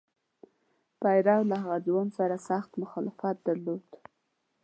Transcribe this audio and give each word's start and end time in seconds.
پیرو 1.01 1.39
له 1.51 1.55
هغه 1.63 1.77
ځوان 1.87 2.07
سره 2.17 2.35
سخت 2.49 2.71
مخالفت 2.81 3.35
درلود. 3.47 3.87